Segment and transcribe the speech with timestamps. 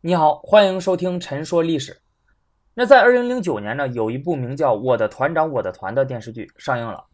[0.00, 1.92] 你好，欢迎收听《陈说历史》。
[2.72, 7.04] 那在二零零九年呢，有一部名叫《我的团长我的团》的电视剧上映了。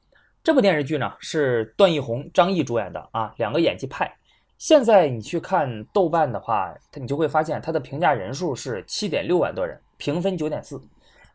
[0.42, 4.15] 这部电视剧呢是段奕宏、张译主演的啊，两个演技派。
[4.58, 10.79] 现在你去看豆瓣的话，你就会发现它的评价人数是七点六万多人，评分九点四，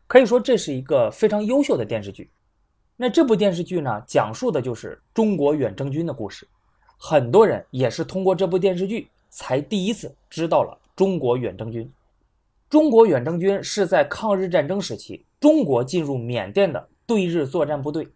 [0.06, 2.30] 可以说这是一个非常优秀的电视剧。
[2.96, 6.46] 那这部电视剧呢，讲述的就是中国远征军的故事。
[6.96, 10.78] 很多人也是通过这部电视剧才第一次知道了。
[11.00, 11.90] 中国远征军，
[12.68, 18.06] 中国远征军是在抗日战争时期中国进入缅甸的对日作战部队。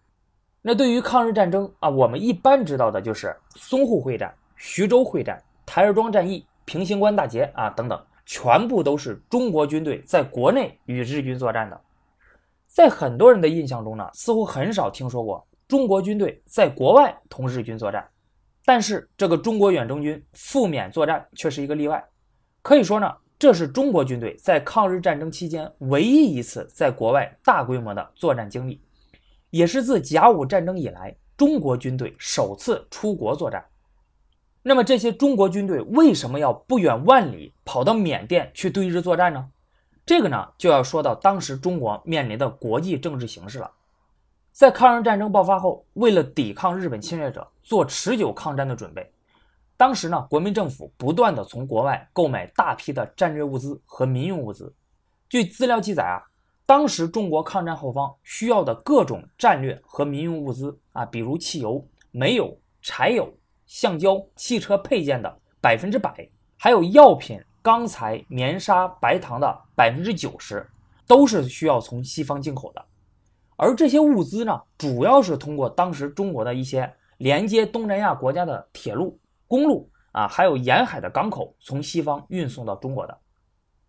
[0.61, 11.81] 那对于抗日战争啊，我们一般知道的就是淞沪会战、徐州会战、台儿庄战役、平型关大捷啊等等，全部都是中国军队在国内与日军作战的。
[12.67, 18.07] 在很多人的印象中呢，似乎很少听说过中国军队在国外同日军作战。
[18.63, 22.05] 但是这个中国远征军赴缅作战却是一个例外。
[22.65, 28.81] 可以说呢，这是中国军队在抗日战争期间唯一一次在国外大规模的作战经历，
[29.51, 33.63] 也是自甲午战争以来中国军队首次出国作战。
[34.63, 39.47] 那么这些中国军队为什么要不远万里跑到缅甸去对日作战呢？
[40.07, 43.71] 这个呢，就要说到当时中国面临的国际政治形势了。
[44.53, 49.13] 在抗日战争爆发后，为了抵抗日本侵略者，做持久抗战的准备。
[49.77, 54.73] 当时呢，国民政府不断的从国外购买大批的战略物资和民用物资。
[55.29, 56.23] 据资料记载啊，
[56.65, 63.33] 当时中国抗战后方需要的各种战略和民用物资啊，比如汽油、煤油、柴油、
[63.67, 70.65] 橡胶、汽车配件的百分之百，还有药品、钢材、棉纱、白糖的百分之九十，
[71.05, 72.85] 都是需要从西方进口的。
[73.57, 76.89] 而这些物资呢，主要是通过当时中国的一些
[77.19, 79.19] 连接东南亚国家的铁路。
[79.47, 83.19] 公路啊，还有沿海的港口，从西方运送到中国的。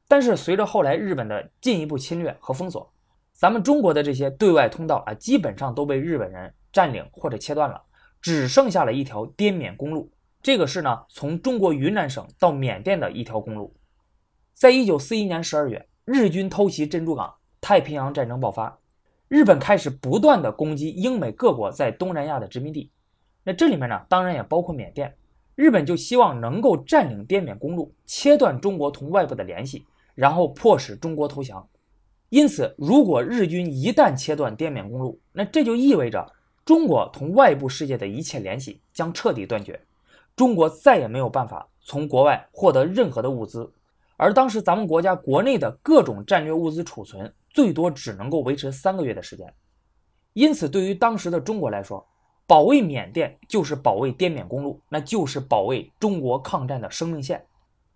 [0.08, 2.92] 但是随着后来日本的进一步侵略和封锁，
[3.34, 7.82] 咱们中国的这些对外通道啊，基本上都被日本人占领或者切断了，
[8.22, 10.12] 只剩下了一条滇缅公路。
[10.42, 13.76] 这个是呢，从中国云南省到缅甸的一条公路。
[14.54, 18.78] 在一九四一年十二月，日军偷袭珍珠港，太平洋战争爆发，
[19.28, 22.92] 日本开始不断的攻击英美各国在东南亚的殖民地。
[23.44, 25.16] 那这里面呢，当然也包括缅甸。
[25.56, 31.66] 日本就希望能够占领滇缅公路，切断中国同外部的联系，然后迫使中国投降。
[32.30, 36.30] 因此，如果日军一旦切断滇缅公路，那这就意味着
[36.66, 39.80] 中国同外部世界的一切联系将彻底断绝，
[40.36, 43.72] 中国再也没有办法从国外获得任何的物资。
[44.18, 49.54] 而当时咱们国家国内的各种战略物资储存，最多只能够维持三个月的时间。
[50.34, 52.06] 因此，对于当时的中国来说，
[52.48, 57.44] 保卫缅甸就是保卫滇缅公路，那就是保卫中国抗战的生命线。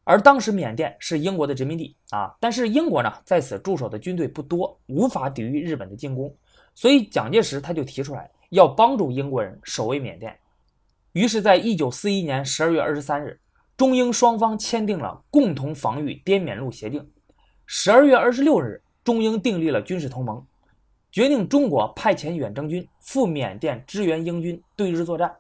[0.04, 6.36] 而当时缅甸是英国的殖民地啊，但是英国呢在此驻守的军队不多，无法抵御日本的进攻，
[6.74, 10.36] 所以蒋介石他就提出来要帮助英国人守卫缅甸。
[11.14, 13.40] 于是，在一九四一年十二月二十三日，
[13.78, 17.08] 中英双方签订了共同防御滇缅路协定。
[17.68, 20.44] 十二月二十六日，中英订立了军事同盟。
[21.12, 25.36] 决定中国派遣远征军赴缅甸支援英军对日作战，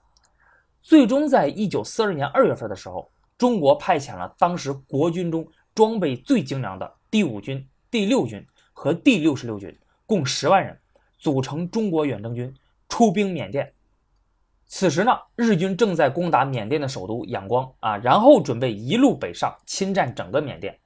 [0.82, 8.44] 最终在一九四二年二月份的时候，中国派遣了当时国军中装备最精良的第五军、第六军
[8.74, 10.76] 和第六十六军，共十万人，
[11.20, 12.52] 组成中国远征军
[12.88, 13.72] 出兵缅甸。
[14.66, 20.80] 此时呢，日军正在攻打缅甸的首都仰光啊，然后准备一路北上侵占整个缅甸，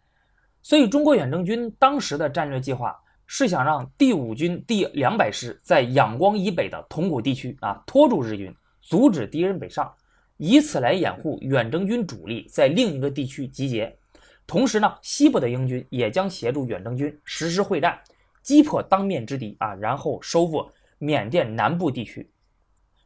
[0.62, 3.00] 所以中国远征军当时的战略计划。
[3.26, 9.92] 是想让第五军第两百师在仰光以北的铜鼓地区啊拖住日军，阻止敌人北上，
[10.38, 13.98] 以此来掩护远征军主力在另一个地区集结。
[14.46, 17.98] 同时呢，西部的英军也将协助远征军实施会战，
[18.42, 20.70] 击破当面之敌啊，然后收复
[21.00, 22.30] 缅甸南部地区。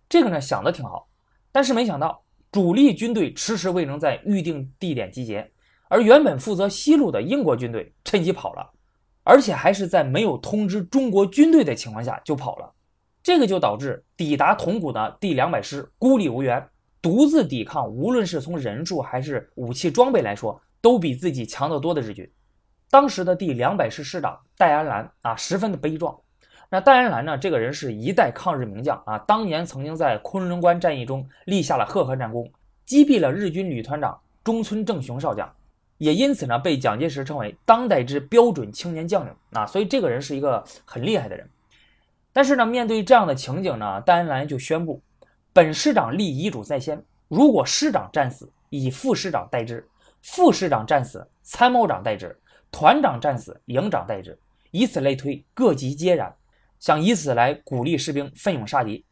[0.10, 1.08] 这个呢想的挺好，
[1.52, 5.52] 但是没想到主力军队迟迟未能在预定地点集结，
[5.90, 8.74] 而原本负责西路的英国军队趁机跑了。
[9.28, 12.72] 而且还是在没有通知中国军队的情况下就跑了，
[13.22, 16.66] 这个就导致抵达铜鼓的第两百师孤立无援，
[17.02, 22.26] 独自抵抗，无论是从人数还是武器装备来说，都比自己强得多的日军。
[22.90, 26.18] 当时的第两百师师长戴安澜啊，十分的悲壮。
[26.70, 32.50] 那戴安澜呢，这个人是一代抗日名将啊，当年曾经在昆仑关战役中立下了赫赫战功，
[32.86, 35.54] 击毙了日军旅团长中村正雄少将。
[35.98, 41.50] 也因此呢，被蒋介石称为当代之标准青年将领啊，所以这个人是一个很厉害的人。
[42.32, 45.02] 但是呢，面对这样的情景呢，戴安澜就宣布，
[45.54, 49.88] 本师长立遗嘱在先，如果师长战死，以副师长代之，
[50.22, 52.28] 副师长战死，参谋长代之；
[52.72, 54.38] 团长战死，营长代之。
[54.70, 56.32] 以此类推，各级皆然。
[56.80, 59.04] 想以此来鼓励士兵奋勇杀敌。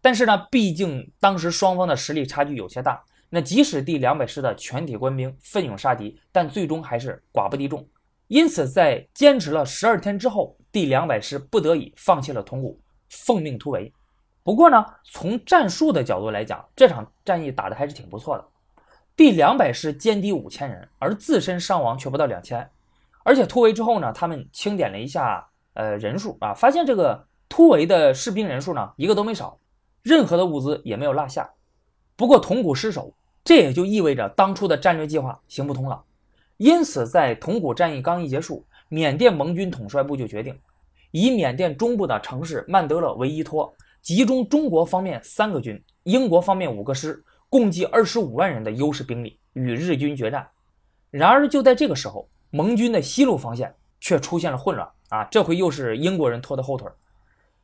[0.00, 3.00] 但是呢，毕竟当时双方的实力差距有些大。
[3.34, 7.82] 那即使第两百师的全体官兵奋勇杀敌，但最终还是寡不敌众。
[8.28, 13.90] 因此，在坚持了十二天之后，第两百师不得已放弃了铜鼓，奉命突围。
[14.42, 18.44] 不过呢，从战术的角度来讲，这场战役打得还是挺不错的。
[19.16, 22.68] 第两百师歼敌五千人，而自身伤亡却不到两千。
[23.24, 29.58] 而且突围之后呢，他们清点了一下，呃，人数啊，发现这个突围的士兵人数呢，一个都没少，
[30.02, 31.50] 任何的物资也没有落下。
[32.14, 33.12] 不过铜鼓失守，
[33.44, 36.02] 这也就意味着当初的战略计划行不通了。
[36.58, 40.56] 因此，在铜鼓战役刚一结束，缅甸盟军统帅部就决定，
[41.10, 43.74] 以缅甸中部的城市曼德勒为依托。
[44.00, 50.44] 集中中国方面三个军，英国方面五个师，共计二十五万人的优势兵力与日军决战。
[51.10, 55.24] 然而就在这个时候，盟军的西路防线却出现了混乱啊！
[55.30, 56.88] 这回又是英国人拖的后腿。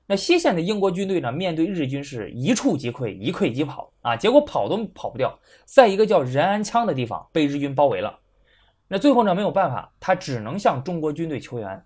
[0.08, 4.16] 那西线的英国军队呢，面对日军是一触即溃，一溃即跑啊！
[4.16, 8.19] 结果跑都跑不掉，在一个叫仁安羌的地方被日军包围了。
[8.88, 11.84] 那最后呢，没有办法，他只能向中国军队求援。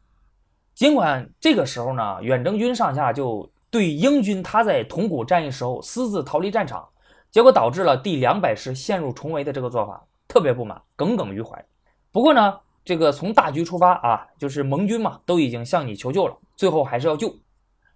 [0.74, 3.46] 尽管这个时候呢，远征军上下就。
[3.72, 6.86] 对英军他在铜鼓战役时候私自逃离战场，
[7.30, 11.64] 结果导致了第两百师陷入重围的这个做法，特别不满，耿耿于怀。
[12.10, 17.34] 不过呢，这个从大局出发啊，就是盟军嘛都已经向你求救了，最后还是要救。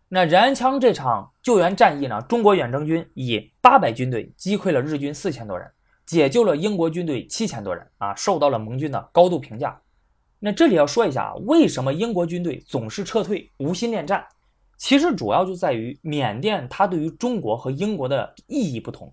[0.08, 5.68] 那仁安羌这场救援战役呢，中国远征军以八百军队击溃了日军四千多人，
[6.06, 9.76] 解救了英国军队七千多人啊，受到了盟军的高度评价。
[10.38, 14.24] 那这里要说一下，为什么英国军队总是撤退，无心恋战？
[14.78, 19.12] 其实主要就在于缅甸，它对于中国和英国的意义不同。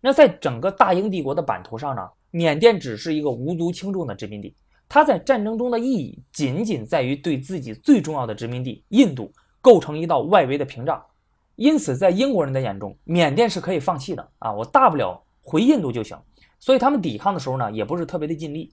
[0.00, 4.54] 那在整个大英帝国的版图上呢，缅甸只是一个无足轻重的殖民地，
[4.88, 11.02] 它在战争中的意义仅仅在于对自己最重要的殖民地印度构成一道外围的屏障。
[11.56, 16.16] 因此，在英国人的眼中，缅甸是可以放弃的啊，我大不了回印度就行。
[16.58, 18.72] 所以他们抵抗的时候呢，也不是特别的尽力。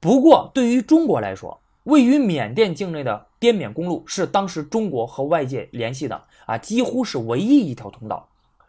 [0.00, 8.26] 不过对于中国来说，位于缅甸境内的滇缅公路是当时中国和外界联系的啊，几乎是唯一一条通道。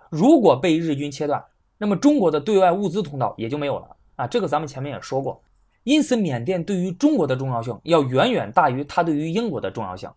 [0.10, 1.44] 如果被日军切断，
[1.78, 4.28] 那么中国的对外物资通道也就没有了啊。
[4.28, 5.42] 这个咱们前面也说过。
[5.84, 10.10] 因此，缅甸对于中国的重要性要远远大于它对于英国的重要性。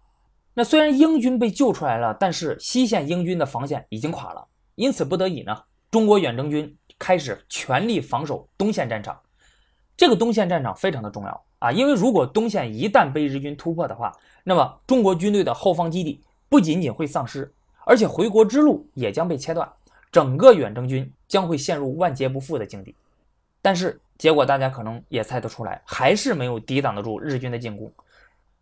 [0.58, 4.44] 那虽然英军被救出来了，但是西线英军的防线已经垮了。
[4.74, 5.56] 因此，不得已呢，
[5.88, 9.16] 中国远征军开始全力防守东线战场。
[9.96, 11.44] 这个东线战场非常的重要。
[11.60, 14.12] 啊，因为如果东线一旦被日军突破的话，
[14.42, 17.48] 那么中国军队的后方基地不仅仅会丧失，
[17.86, 19.70] 而且回国之路也将被切断，
[20.10, 22.96] 整个远征军将会陷入万劫不复的境地。
[23.62, 27.92] 但是结果大家可能也猜得出来，还是没有抵挡得住日军的进攻。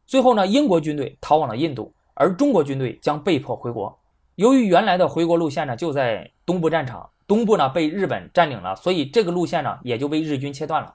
[0.07, 3.99] 最后呢，英国军队逃往了印度，而中国军队将被迫回国。
[4.37, 10.95] 由于原来的回国路线呢就在东部战场，东部呢被日本占领了，所以这个路线呢也就被日军切断了。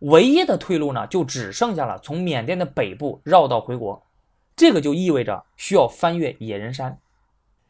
[0.00, 4.00] 唯一的退路呢，就只剩下了从缅甸的北部绕道回国，
[4.54, 6.98] 这个就意味着需要翻越野人山。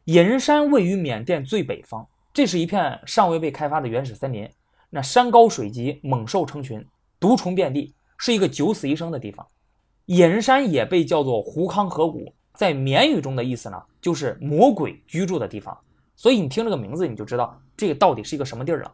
[0.05, 4.49] 野人山位于缅甸最北方，这是一片尚未被开发的原始森林。
[4.91, 6.85] 那山高水急，猛兽成群，
[7.21, 9.47] 毒虫遍地，是一个九死一生的地方。
[10.06, 15.77] 野人山也被叫做胡康河谷，在缅语中的意思呢，就是魔鬼居住的地方。
[16.17, 18.93] 所以你听这个名字，你就知道这个到底是一个什么地儿了。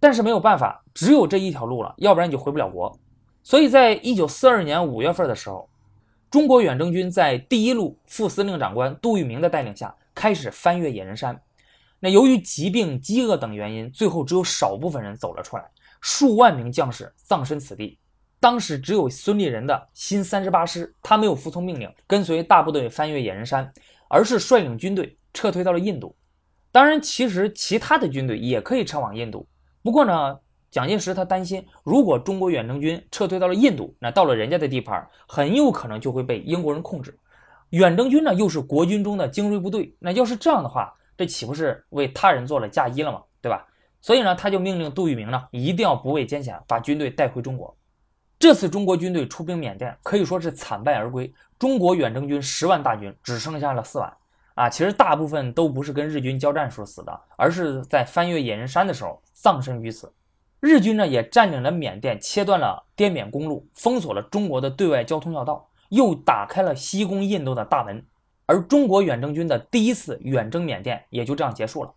[0.00, 2.96] 但是没有办法，只有这一条路了，要不然你就回不了国。
[3.42, 5.68] 所以在一九四二年五月份的时候，
[6.30, 11.40] 中国远征军在第一路副司令长官杜聿明的带领下，开始翻越野人山。
[11.98, 15.64] 那由于疾病、饥饿等原因，最后只有少部分人走了出来，
[16.00, 17.98] 数万名将士葬身此地。
[18.40, 23.72] 当时只有孙立人的新三十八师，他没有服从命令，跟随大部队翻越野人山，
[24.08, 26.14] 而是率领军队撤退到了印度。
[26.70, 29.48] 当然，其实其他的军队也可以撤往印度。
[29.82, 30.38] 不过呢，
[30.70, 37.18] 蒋介石他担心，如果中国远征军撤退到了印度，那到了人家的地盘，很有可能就会被英国人控制。
[37.70, 43.22] 远征军呢，又是国军中的精锐部队，那要是这样的话，这岂不是为他人做了嫁衣了吗？
[43.40, 43.66] 对吧？
[44.00, 47.74] 所以呢，他就命令杜聿明呢，一定要不畏艰险，把军队带回中国。
[48.38, 51.32] 这次中国军队出兵缅甸，可以说是惨败而归。
[51.58, 54.12] 中国远征军十万大军只剩下了四万。
[54.54, 60.12] 啊，其实大部分都不是跟日军交战时候死的，而是在翻越野人山的时候丧身于此。
[60.60, 68.04] 日军呢也占领了缅甸，切断了滇缅公路，封锁了中国的对外交通要道，又打开了西攻印度的大门。
[68.46, 71.92] 而中国远征军的第一次远征缅甸也就这样结束了。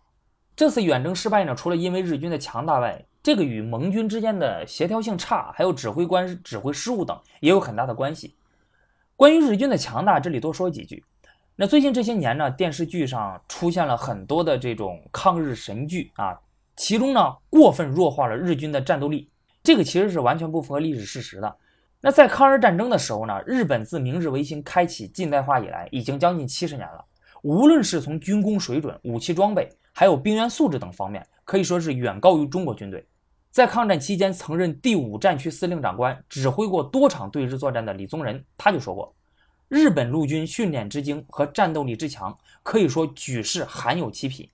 [0.54, 8.34] 这次远征失败呢，除了因为日军的强大外，这个与盟军之间的协调性差，还有指挥官指挥失误等也有很大的关系。
[9.14, 11.04] 关于日军的强大，这里多说几句。
[11.54, 16.36] 那最近这些年呢，电视剧上出现了很多的这种抗日神剧啊，
[16.74, 19.30] 其中呢过分弱化了日军的战斗力，
[19.62, 21.56] 这个其实是完全不符合历史事实的。
[22.00, 27.04] 那在抗日战争的时候呢，日本自明治维新开启近代化以来，已经将近七十年了。
[27.42, 33.06] 无论是从军工水准、武器装备，还有兵员素质等方面，可以说是远高于中国军队。
[33.52, 39.14] 在抗战期间，曾任第五战区司令长官、指挥过多场对日作战的李宗仁，他就说过
[39.68, 44.50] ：“日本陆军训练之精和战斗力之强，可以说举世罕有其匹。”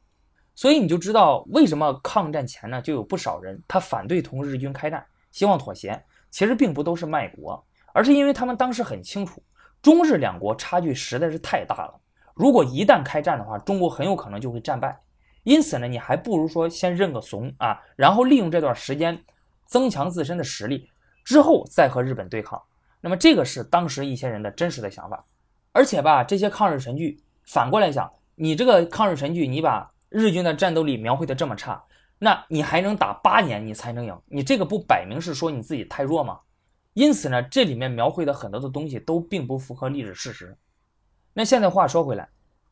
[0.57, 6.03] 所以你就知道为什么抗战前呢，就有不少人他反对同日军开战，希望妥协。
[6.33, 9.41] 其实并不都是卖国，而是因为他们当时很清楚，
[9.81, 11.95] 中日两国差距实在是太大了。
[12.35, 14.99] 如果一旦开战的话，中国很有可能就会战败。
[15.45, 19.23] 因此呢，你还不如说先认个怂啊，然后利用这段时间
[19.67, 20.89] 增强自身的实力，
[21.25, 22.61] 之后再和日本对抗。
[23.01, 25.25] 那么这个是当时一些人的真实的想法。
[25.73, 31.83] 而且吧，这些抗日神剧反过来讲，你这个抗日神剧，你把日军的战斗力描绘的这么差。
[32.19, 34.21] 那你还能打八年，你才能赢？
[34.27, 36.41] 你这个不摆明是说你自己太弱吗？
[36.95, 40.57] 因此呢，这里面描绘的很多的东西都并不符合历史事实。
[41.33, 42.29] 那现在话说回来，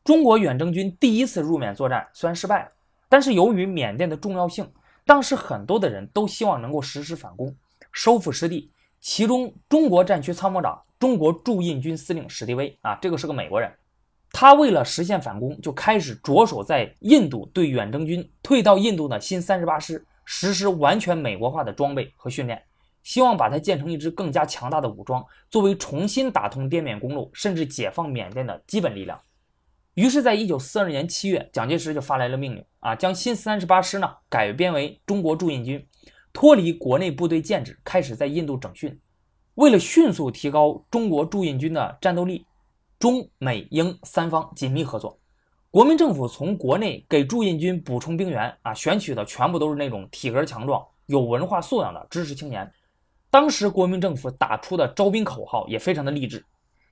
[0.07, 2.71] 中国远征军第一次入缅作战虽然失败了，
[3.09, 4.65] 但是由于缅甸的重要性，
[5.05, 7.53] 当时很多的人都希望能够实施反攻，
[7.91, 8.71] 收复失地。
[9.01, 13.69] 其中，中国战区参谋长、中国驻印军司令史迪威啊，这个是个美国人。
[14.31, 22.63] 他为了实现反攻，就开始着手在印度对远征军退到印度的新三十八师实施完全美国化的装备和训练，
[23.03, 29.19] 希望把它建成一支更加强大的武装，作为重新打通滇缅公路，甚至解放缅甸的基本力量。
[29.97, 35.83] 于是，在一九四二年七月，蒋介石就发来了命令啊，将新三十八师呢改编为中国驻印军，
[36.31, 38.95] 脱离国内部队建制，开始在印度整训。
[39.55, 42.45] 为了迅速提高中国驻印军的战斗力。
[42.99, 45.19] 中美英三方紧密合作，
[45.69, 52.71] 国民政府从国内给驻印军补充兵员啊，选取的全部都是那种体格强壮、有文化素养的知识青年。
[53.29, 56.43] 当时国民政府打出的招兵口号也非常的励志：“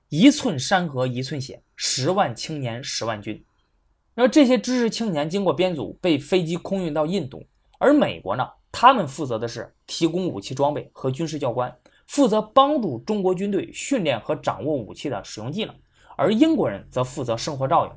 [0.08, 3.42] 一寸山河一寸血，十万青年十万军。”
[4.14, 7.44] 那么这些知识青年经过编组，被飞机空运到印度，
[7.78, 15.74] 而美国呢，他们负责的是提供武器装备和军事教官，负责帮助中国军队训练和掌握武器的使用技能。
[16.16, 17.92] 而英国人则负责生活照应。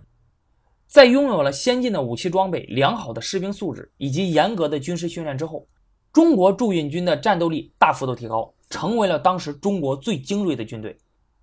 [0.87, 5.65] 在拥有了先进的武器装备、良好的士兵素质以及严格的军事训练之后，
[6.11, 10.97] 中国驻印军的战斗力大幅度提高，成为了当时中国最精锐的军队。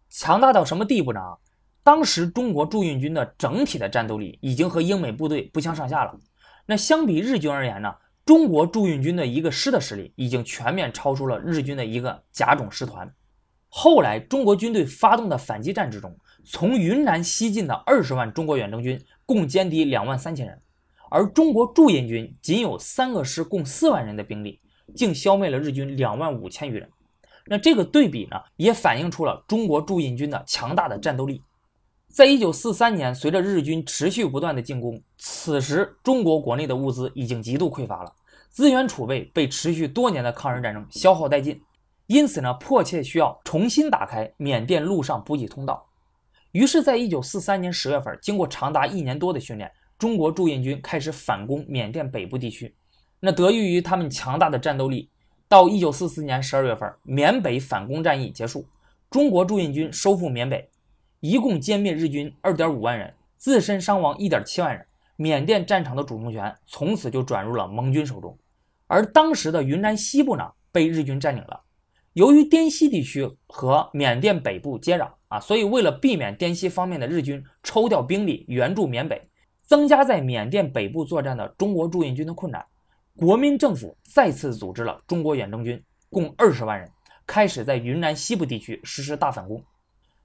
[0.08, 1.20] 强大到什么地步呢？
[1.82, 6.18] 当时中国驻印军的整体的战斗力已经和英美部队不相上下了。
[6.66, 7.94] 那相比日军而言呢？
[8.24, 13.08] 中国驻印军的一个师的实力已经全面超出了日军的一个甲种师团。
[13.68, 20.60] 后来，中国军队发动的反击战之中，从云南西进的二十万中国远征军共歼敌两万三千人，
[21.08, 24.60] 而中国驻印军仅有三个师，共四万人的兵力，
[24.96, 26.90] 竟消灭了日军两万五千余人。
[27.48, 31.42] 那这个对比呢，也反映出了中国驻印军的强大的战斗力。
[32.08, 38.12] 在一九四三年，随着日军持续不断的进攻，此时中国国内的物资已经极度匮乏了，
[38.48, 41.60] 资源储备被持续多年的抗日战争消耗殆尽，
[42.06, 45.86] 因此呢，迫切需要重新打开缅甸陆上补给通道。
[46.52, 52.74] 于是，在一九四三年十月份，经过长达一年多的训练，中国驻印军开始反攻缅甸北部地区。
[53.20, 55.10] 那得益于他们强大的战斗力，
[55.48, 58.66] 到一九四四年十二月份，缅北反攻战役结束，
[59.10, 60.68] 中国驻印军收复缅北，
[61.20, 64.84] 一共歼灭日军二点五万人，自身伤亡一点七万人。
[65.18, 68.36] 缅甸战场的主动权从此就转入了盟军手中，
[68.86, 71.62] 而当时的云南西部呢，被日军占领了。
[72.12, 79.22] 由于滇西地区和缅甸北部接壤啊，所以为了避免滇西方面的日军抽调兵力援助缅北，
[79.62, 82.64] 增加在缅甸北部作战的中国驻印军的困难，
[83.16, 86.86] 国民政府再次组织了中国远征军，共二十万人，
[87.26, 89.64] 开始在云南西部地区实施大反攻。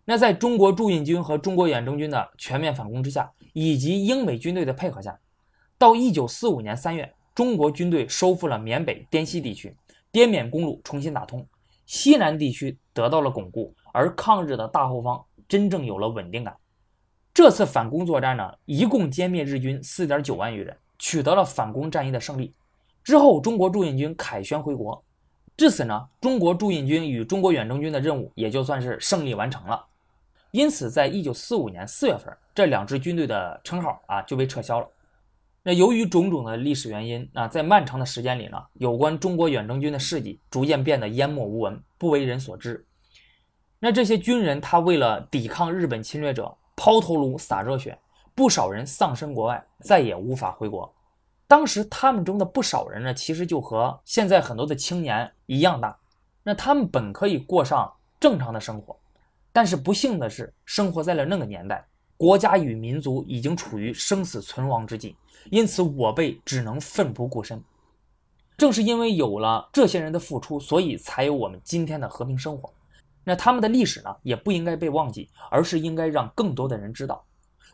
[0.03, 5.17] 那在中国驻印军和中国远征军的全面反攻之下，以及英美军队的配合下，
[5.77, 9.73] 到一九四五年三月，中国军队收复了缅北滇西地区，
[10.11, 11.47] 滇缅公路重新打通。
[11.85, 16.53] 西南地区得到了巩固，而抗日的大后方真正有了稳定感。
[17.33, 22.53] 这次反攻作战呢，一共歼灭日军四点九万余人，取得了反攻战役的胜利。
[23.03, 25.03] 之后，中国驻印军凯旋回国，
[25.57, 29.83] 至此呢，中国驻印军与中国远征军的任务也就算是胜利完成了。
[30.51, 34.87] 因此，在一九四五年四月份，这两支军队的称号啊就被撤销了。
[35.63, 42.85] 那由于种种的历史原因啊，在漫长的时间里呢，有关中国远征军的事迹逐渐变得淹没无闻，不为人所知。
[43.79, 47.97] 那这些军人他为了抵抗日本侵略者，抛头颅洒热血，
[48.35, 50.93] 不少人丧身国外，再也无法回国。
[51.51, 55.99] 当时他们中的不少人呢，其实就和现在很多的青年一样大。
[56.43, 57.91] 那他们本可以过上
[58.21, 58.97] 正常的生活，
[59.51, 61.85] 但是不幸的是，生活在了那个年代。
[62.15, 65.13] 国家与民族已经处于生死存亡之际，
[65.49, 67.61] 因此我辈只能奋不顾身。
[68.57, 72.73] 正是因为有了这些人的付出，所以才有我们今天的和平生活。
[73.25, 77.21] 那他们的历史呢，也不应该被忘记，而是应该让更多的人知道。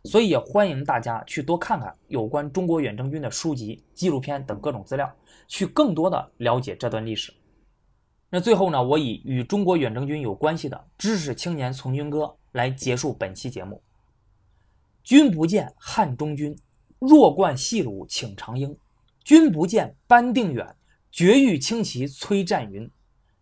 [0.04, 5.14] 所以也欢迎大家去多看看有关中国远征军的书籍、纪录片等各种资料，
[5.48, 7.34] 去更多的了解这段历史。
[8.30, 13.82] 那最后呢，我以与中国远征军有关系的知识青年从军歌来结束本期节目。
[15.04, 16.58] 君不见汉中军，
[17.00, 18.78] 弱冠细鲁请长缨。
[19.24, 20.76] 君不见班定远，
[21.12, 22.90] 绝域轻骑催战云。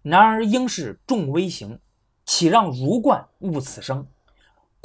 [0.04, 1.80] 男儿应是重威行，
[2.26, 4.06] 岂让儒冠误此生？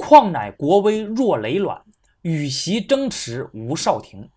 [0.01, 1.83] 况乃国威若累卵，
[2.23, 4.27] 与席争持无少廷。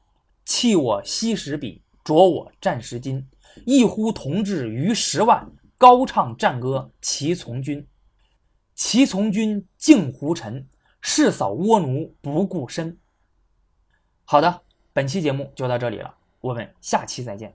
[0.45, 3.27] 弃我昔时笔，着我战时金。
[3.65, 7.87] 一呼同志于十万，高唱战歌齐从军。
[8.75, 10.69] 齐从军敬胡尘。
[11.07, 12.97] 誓扫倭奴不顾身。
[14.25, 14.63] 好的，
[14.95, 17.55] 本期节目就到这里了，我们下期再见。